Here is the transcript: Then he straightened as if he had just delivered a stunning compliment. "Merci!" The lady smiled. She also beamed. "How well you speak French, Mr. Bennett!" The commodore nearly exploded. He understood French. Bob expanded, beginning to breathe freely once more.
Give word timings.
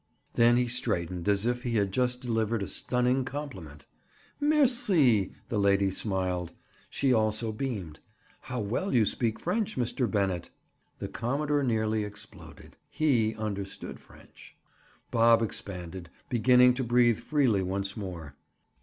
Then 0.33 0.57
he 0.57 0.67
straightened 0.67 1.29
as 1.29 1.45
if 1.45 1.61
he 1.61 1.75
had 1.75 1.91
just 1.91 2.21
delivered 2.21 2.63
a 2.63 2.67
stunning 2.67 3.23
compliment. 3.23 3.85
"Merci!" 4.39 5.31
The 5.49 5.59
lady 5.59 5.91
smiled. 5.91 6.53
She 6.89 7.13
also 7.13 7.51
beamed. 7.51 7.99
"How 8.39 8.59
well 8.59 8.91
you 8.91 9.05
speak 9.05 9.39
French, 9.39 9.77
Mr. 9.77 10.09
Bennett!" 10.09 10.49
The 10.97 11.07
commodore 11.07 11.61
nearly 11.61 12.03
exploded. 12.03 12.77
He 12.89 13.35
understood 13.35 13.99
French. 13.99 14.55
Bob 15.11 15.43
expanded, 15.43 16.09
beginning 16.29 16.73
to 16.73 16.83
breathe 16.83 17.19
freely 17.19 17.61
once 17.61 17.95
more. 17.95 18.33